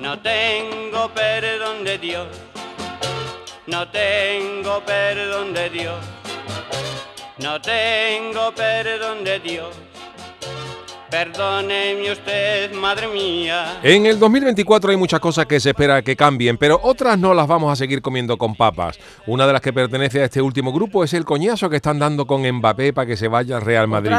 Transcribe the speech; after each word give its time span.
No 0.00 0.18
tengo 0.18 1.10
perdón 1.12 1.84
de 1.84 1.98
Dios, 1.98 2.26
no 3.66 3.86
tengo 3.90 4.82
perdón 4.86 5.52
de 5.52 5.68
Dios, 5.68 6.02
no 7.36 7.60
tengo 7.60 8.50
perdón 8.54 9.24
de 9.24 9.38
Dios. 9.40 9.76
Perdóneme 11.10 12.12
usted, 12.12 12.72
madre 12.72 13.08
mía. 13.08 13.80
En 13.82 14.06
el 14.06 14.18
2024 14.18 14.92
hay 14.92 14.96
muchas 14.96 15.18
cosas 15.18 15.44
que 15.44 15.58
se 15.58 15.70
espera 15.70 16.00
que 16.02 16.14
cambien, 16.14 16.56
pero 16.56 16.78
otras 16.82 17.18
no 17.18 17.34
las 17.34 17.48
vamos 17.48 17.72
a 17.72 17.76
seguir 17.76 18.00
comiendo 18.00 18.38
con 18.38 18.54
papas. 18.54 18.98
Una 19.26 19.44
de 19.44 19.52
las 19.52 19.60
que 19.60 19.72
pertenece 19.72 20.22
a 20.22 20.26
este 20.26 20.40
último 20.40 20.72
grupo 20.72 21.02
es 21.02 21.12
el 21.12 21.24
coñazo 21.24 21.68
que 21.68 21.76
están 21.76 21.98
dando 21.98 22.26
con 22.26 22.48
Mbappé 22.48 22.92
para 22.92 23.06
que 23.06 23.16
se 23.16 23.26
vaya 23.26 23.56
al 23.56 23.62
Real 23.62 23.88
Madrid. 23.88 24.12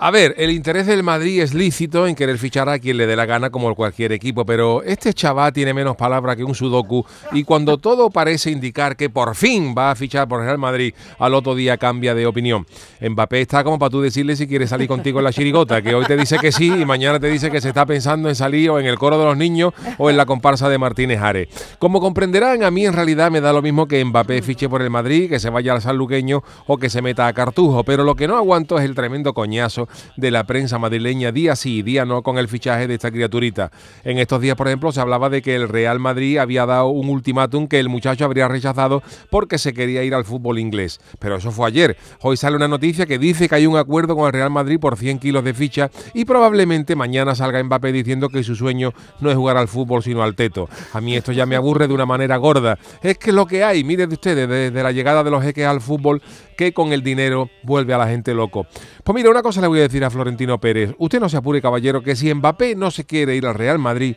A 0.00 0.10
ver, 0.10 0.34
el 0.38 0.50
interés 0.50 0.88
del 0.88 1.04
Madrid 1.04 1.40
es 1.40 1.54
lícito 1.54 2.08
en 2.08 2.16
querer 2.16 2.36
fichar 2.36 2.68
a 2.68 2.80
quien 2.80 2.96
le 2.96 3.06
dé 3.06 3.14
la 3.14 3.26
gana 3.26 3.50
como 3.50 3.72
cualquier 3.76 4.10
equipo, 4.10 4.44
pero 4.44 4.82
este 4.82 5.14
chaval 5.14 5.52
tiene 5.52 5.72
menos 5.72 5.94
palabra 5.94 6.34
que 6.34 6.42
un 6.42 6.52
sudoku 6.52 7.06
y 7.30 7.44
cuando 7.44 7.78
todo 7.78 8.10
parece 8.10 8.50
indicar 8.50 8.96
que 8.96 9.08
por 9.08 9.36
fin 9.36 9.72
va 9.76 9.92
a 9.92 9.94
fichar 9.94 10.26
por 10.26 10.40
Real 10.40 10.58
Madrid, 10.58 10.94
al 11.20 11.32
otro 11.32 11.54
día 11.54 11.76
cambia 11.78 12.12
de 12.12 12.26
opinión. 12.26 12.66
Mbappé 13.00 13.42
está 13.42 13.62
como 13.62 13.78
para 13.78 13.90
tú 13.90 14.00
decirle 14.00 14.34
si 14.34 14.48
quiere 14.48 14.66
salir 14.66 14.88
contigo 14.88 15.20
en 15.20 15.26
la 15.26 15.32
chirigota, 15.32 15.80
que 15.80 15.94
hoy 15.94 16.04
te 16.06 16.16
dice 16.16 16.38
que 16.40 16.50
sí 16.50 16.66
y 16.66 16.84
mañana 16.84 17.20
te 17.20 17.28
dice 17.28 17.52
que 17.52 17.60
se 17.60 17.68
está 17.68 17.86
pensando 17.86 18.28
en 18.28 18.34
salir 18.34 18.70
o 18.70 18.80
en 18.80 18.86
el 18.86 18.98
coro 18.98 19.16
de 19.16 19.26
los 19.26 19.36
niños 19.36 19.72
o 19.98 20.10
en 20.10 20.16
la 20.16 20.26
comparsa 20.26 20.68
de 20.68 20.76
Martínez 20.76 21.20
Are. 21.20 21.48
Como 21.78 22.00
comprenderán, 22.00 22.64
a 22.64 22.70
mí 22.72 22.84
en 22.84 22.94
realidad 22.94 23.30
me 23.30 23.40
da 23.40 23.52
lo 23.52 23.62
mismo 23.62 23.86
que 23.86 24.04
Mbappé 24.04 24.42
fiche 24.42 24.68
por 24.68 24.82
el 24.82 24.90
Madrid, 24.90 25.28
que 25.28 25.38
se 25.38 25.50
vaya 25.50 25.72
al 25.72 25.82
sanluqueño 25.82 26.42
o 26.66 26.78
que 26.78 26.90
se 26.90 27.00
meta 27.00 27.28
a 27.28 27.32
Cartujo, 27.32 27.84
pero 27.84 28.02
lo 28.02 28.16
que 28.16 28.26
no 28.26 28.36
aguanto 28.36 28.76
es 28.76 28.84
el 28.84 28.96
tremendo 28.96 29.32
coñazo 29.32 29.83
de 30.16 30.30
la 30.30 30.44
prensa 30.44 30.78
madrileña 30.78 31.32
día 31.32 31.56
sí 31.56 31.82
día 31.82 32.04
no 32.04 32.22
con 32.22 32.38
el 32.38 32.48
fichaje 32.48 32.86
de 32.86 32.94
esta 32.94 33.10
criaturita. 33.10 33.70
En 34.02 34.18
estos 34.18 34.40
días, 34.40 34.56
por 34.56 34.66
ejemplo, 34.66 34.92
se 34.92 35.00
hablaba 35.00 35.30
de 35.30 35.42
que 35.42 35.54
el 35.54 35.68
Real 35.68 36.00
Madrid 36.00 36.38
había 36.38 36.66
dado 36.66 36.88
un 36.88 37.08
ultimátum 37.08 37.68
que 37.68 37.78
el 37.78 37.88
muchacho 37.88 38.24
habría 38.24 38.48
rechazado 38.48 39.02
porque 39.30 39.58
se 39.58 39.72
quería 39.72 40.02
ir 40.02 40.14
al 40.14 40.24
fútbol 40.24 40.58
inglés. 40.58 41.00
Pero 41.18 41.36
eso 41.36 41.50
fue 41.50 41.68
ayer. 41.68 41.96
Hoy 42.20 42.36
sale 42.36 42.56
una 42.56 42.68
noticia 42.68 43.06
que 43.06 43.18
dice 43.18 43.48
que 43.48 43.54
hay 43.54 43.66
un 43.66 43.76
acuerdo 43.76 44.16
con 44.16 44.26
el 44.26 44.32
Real 44.32 44.50
Madrid 44.50 44.78
por 44.80 44.96
100 44.96 45.18
kilos 45.18 45.44
de 45.44 45.54
ficha 45.54 45.90
y 46.12 46.24
probablemente 46.24 46.96
mañana 46.96 47.34
salga 47.34 47.62
Mbappé 47.62 47.92
diciendo 47.92 48.28
que 48.28 48.42
su 48.42 48.54
sueño 48.54 48.92
no 49.20 49.30
es 49.30 49.36
jugar 49.36 49.56
al 49.56 49.68
fútbol 49.68 50.02
sino 50.02 50.22
al 50.22 50.34
teto. 50.34 50.68
A 50.92 51.00
mí 51.00 51.16
esto 51.16 51.32
ya 51.32 51.46
me 51.46 51.56
aburre 51.56 51.88
de 51.88 51.94
una 51.94 52.06
manera 52.06 52.36
gorda. 52.36 52.78
Es 53.02 53.18
que 53.18 53.32
lo 53.32 53.46
que 53.46 53.64
hay, 53.64 53.84
miren 53.84 54.12
ustedes, 54.12 54.48
desde 54.48 54.82
la 54.82 54.92
llegada 54.92 55.24
de 55.24 55.30
los 55.30 55.42
jeques 55.42 55.66
al 55.66 55.80
fútbol, 55.80 56.22
que 56.56 56.72
con 56.72 56.92
el 56.92 57.02
dinero 57.02 57.50
vuelve 57.62 57.94
a 57.94 57.98
la 57.98 58.06
gente 58.06 58.34
loco. 58.34 58.66
Pues 59.02 59.14
mira, 59.14 59.30
una 59.30 59.42
cosa 59.42 59.60
le 59.60 59.66
voy 59.66 59.73
a 59.80 59.84
decir 59.84 60.04
a 60.04 60.10
Florentino 60.10 60.60
Pérez. 60.60 60.94
Usted 60.98 61.20
no 61.20 61.28
se 61.28 61.36
apure, 61.36 61.62
caballero, 61.62 62.02
que 62.02 62.16
si 62.16 62.32
Mbappé 62.32 62.74
no 62.74 62.90
se 62.90 63.04
quiere 63.04 63.36
ir 63.36 63.46
al 63.46 63.54
Real 63.54 63.78
Madrid, 63.78 64.16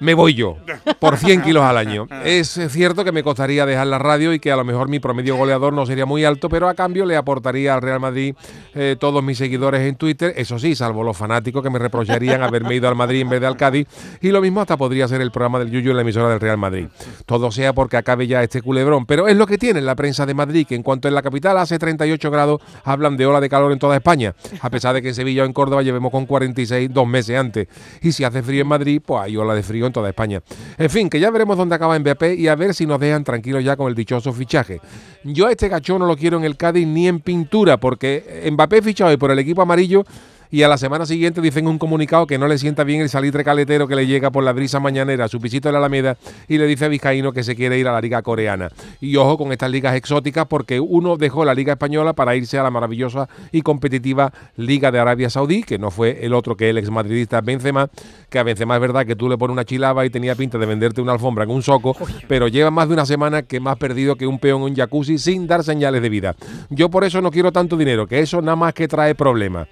me 0.00 0.14
voy 0.14 0.34
yo, 0.34 0.56
por 0.98 1.16
100 1.16 1.42
kilos 1.44 1.62
al 1.62 1.76
año. 1.76 2.06
Es 2.24 2.58
cierto 2.68 3.04
que 3.04 3.12
me 3.12 3.22
costaría 3.22 3.66
dejar 3.66 3.86
la 3.86 3.98
radio 3.98 4.32
y 4.32 4.40
que 4.40 4.50
a 4.50 4.56
lo 4.56 4.64
mejor 4.64 4.88
mi 4.88 4.98
promedio 4.98 5.36
goleador 5.36 5.72
no 5.72 5.86
sería 5.86 6.06
muy 6.06 6.24
alto, 6.24 6.48
pero 6.48 6.68
a 6.68 6.74
cambio 6.74 7.06
le 7.06 7.16
aportaría 7.16 7.74
al 7.74 7.82
Real 7.82 8.00
Madrid 8.00 8.34
eh, 8.74 8.96
todos 8.98 9.22
mis 9.22 9.38
seguidores 9.38 9.82
en 9.82 9.96
Twitter, 9.96 10.34
eso 10.36 10.58
sí, 10.58 10.74
salvo 10.74 11.02
los 11.02 11.16
fanáticos 11.16 11.62
que 11.62 11.70
me 11.70 11.78
reprocharían 11.78 12.42
haberme 12.42 12.74
ido 12.74 12.88
al 12.88 12.96
Madrid 12.96 13.20
en 13.20 13.28
vez 13.28 13.40
de 13.40 13.46
al 13.46 13.56
Cádiz, 13.56 13.86
y 14.20 14.28
lo 14.28 14.40
mismo 14.40 14.60
hasta 14.60 14.76
podría 14.76 15.06
ser 15.08 15.20
el 15.20 15.30
programa 15.30 15.58
del 15.58 15.70
Yuyu 15.70 15.90
en 15.90 15.96
la 15.96 16.02
emisora 16.02 16.28
del 16.28 16.40
Real 16.40 16.58
Madrid. 16.58 16.86
Todo 17.26 17.50
sea 17.50 17.72
porque 17.72 17.96
acabe 17.96 18.26
ya 18.26 18.42
este 18.42 18.62
culebrón, 18.62 19.06
pero 19.06 19.28
es 19.28 19.36
lo 19.36 19.46
que 19.46 19.58
tiene 19.58 19.80
la 19.80 19.94
prensa 19.94 20.26
de 20.26 20.34
Madrid, 20.34 20.66
que 20.66 20.74
en 20.74 20.82
cuanto 20.82 21.08
en 21.08 21.14
la 21.14 21.22
capital 21.22 21.56
hace 21.58 21.78
38 21.78 22.30
grados, 22.30 22.60
hablan 22.84 23.16
de 23.16 23.26
ola 23.26 23.40
de 23.40 23.48
calor 23.48 23.72
en 23.72 23.78
toda 23.78 23.96
España, 23.96 24.34
a 24.60 24.70
pesar 24.70 24.94
de 24.94 25.02
que 25.02 25.08
en 25.08 25.14
Sevilla 25.14 25.42
o 25.42 25.46
en 25.46 25.52
Córdoba 25.52 25.82
llevemos 25.82 26.10
con 26.10 26.26
46 26.26 26.92
dos 26.92 27.06
meses 27.06 27.38
antes, 27.38 27.68
y 28.02 28.12
si 28.12 28.24
hace 28.24 28.42
frío 28.42 28.62
en 28.62 28.68
Madrid, 28.68 29.00
pues 29.04 29.22
hay 29.22 29.36
ola 29.36 29.54
de 29.54 29.62
frío 29.62 29.83
en 29.86 29.92
toda 29.92 30.08
España. 30.08 30.42
En 30.78 30.90
fin, 30.90 31.08
que 31.08 31.20
ya 31.20 31.30
veremos 31.30 31.56
dónde 31.56 31.74
acaba 31.74 31.98
Mbappé 31.98 32.34
y 32.34 32.48
a 32.48 32.54
ver 32.54 32.74
si 32.74 32.86
nos 32.86 33.00
dejan 33.00 33.24
tranquilos 33.24 33.64
ya 33.64 33.76
con 33.76 33.88
el 33.88 33.94
dichoso 33.94 34.32
fichaje. 34.32 34.80
Yo 35.24 35.46
a 35.46 35.50
este 35.50 35.68
cachón 35.68 36.00
no 36.00 36.06
lo 36.06 36.16
quiero 36.16 36.36
en 36.38 36.44
el 36.44 36.56
Cádiz 36.56 36.86
ni 36.86 37.08
en 37.08 37.20
pintura, 37.20 37.78
porque 37.78 38.48
Mbappé 38.52 38.82
fichado 38.82 39.10
hoy 39.10 39.16
por 39.16 39.30
el 39.30 39.38
equipo 39.38 39.62
amarillo 39.62 40.04
y 40.54 40.62
a 40.62 40.68
la 40.68 40.78
semana 40.78 41.04
siguiente 41.04 41.40
dicen 41.40 41.66
un 41.66 41.78
comunicado 41.78 42.28
que 42.28 42.38
no 42.38 42.46
le 42.46 42.58
sienta 42.58 42.84
bien 42.84 43.00
el 43.00 43.08
salitre 43.08 43.42
caletero 43.42 43.88
que 43.88 43.96
le 43.96 44.06
llega 44.06 44.30
por 44.30 44.44
la 44.44 44.52
brisa 44.52 44.78
mañanera 44.78 45.24
a 45.24 45.28
su 45.28 45.40
pisito 45.40 45.68
de 45.68 45.72
la 45.72 45.78
Alameda 45.78 46.16
y 46.46 46.58
le 46.58 46.68
dice 46.68 46.84
a 46.84 46.88
Vizcaíno 46.88 47.32
que 47.32 47.42
se 47.42 47.56
quiere 47.56 47.76
ir 47.76 47.88
a 47.88 47.92
la 47.92 48.00
liga 48.00 48.22
coreana. 48.22 48.70
Y 49.00 49.16
ojo 49.16 49.36
con 49.36 49.50
estas 49.50 49.72
ligas 49.72 49.96
exóticas 49.96 50.46
porque 50.46 50.78
uno 50.78 51.16
dejó 51.16 51.44
la 51.44 51.54
liga 51.54 51.72
española 51.72 52.12
para 52.12 52.36
irse 52.36 52.56
a 52.56 52.62
la 52.62 52.70
maravillosa 52.70 53.28
y 53.50 53.62
competitiva 53.62 54.32
liga 54.54 54.92
de 54.92 55.00
Arabia 55.00 55.28
Saudí, 55.28 55.64
que 55.64 55.76
no 55.76 55.90
fue 55.90 56.24
el 56.24 56.32
otro 56.32 56.56
que 56.56 56.70
el 56.70 56.78
exmadridista 56.78 57.40
Benzema, 57.40 57.90
que 58.30 58.38
a 58.38 58.44
Benzema 58.44 58.76
es 58.76 58.80
verdad 58.80 59.04
que 59.04 59.16
tú 59.16 59.28
le 59.28 59.36
pones 59.36 59.54
una 59.54 59.64
chilaba 59.64 60.06
y 60.06 60.10
tenía 60.10 60.36
pinta 60.36 60.56
de 60.56 60.66
venderte 60.66 61.00
una 61.00 61.14
alfombra 61.14 61.42
en 61.42 61.50
un 61.50 61.64
soco, 61.64 61.96
pero 62.28 62.46
lleva 62.46 62.70
más 62.70 62.86
de 62.86 62.94
una 62.94 63.06
semana 63.06 63.42
que 63.42 63.58
más 63.58 63.76
perdido 63.76 64.14
que 64.14 64.28
un 64.28 64.38
peón 64.38 64.62
en 64.62 64.68
un 64.68 64.76
jacuzzi 64.76 65.18
sin 65.18 65.48
dar 65.48 65.64
señales 65.64 66.00
de 66.00 66.08
vida. 66.08 66.36
Yo 66.70 66.90
por 66.90 67.02
eso 67.02 67.20
no 67.20 67.32
quiero 67.32 67.50
tanto 67.50 67.76
dinero, 67.76 68.06
que 68.06 68.20
eso 68.20 68.40
nada 68.40 68.54
más 68.54 68.72
que 68.72 68.86
trae 68.86 69.16
problemas 69.16 69.66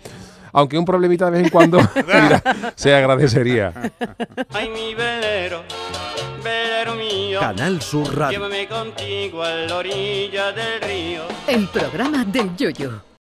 aunque 0.53 0.79
un 0.79 0.85
problemita 0.85 1.27
de 1.27 1.31
vez 1.33 1.45
en 1.45 1.51
cuando 1.51 1.79
mira, 1.97 2.43
se 2.75 2.95
agradecería. 2.95 3.73
Ay, 4.53 4.69
mi 4.71 4.95
velero, 4.95 5.63
velero 6.43 6.95
mío. 6.95 7.41
Canal 7.41 7.81
Sur 7.83 8.17
Radio. 8.17 8.39
Llévame 8.39 8.69
contigo 8.69 9.43
a 9.43 9.51
la 9.51 9.77
orilla 9.77 10.53
del 10.53 10.81
río. 10.81 11.23
El 11.47 11.69
programa 11.69 12.25
del 12.25 12.57
Yoyo. 12.57 13.03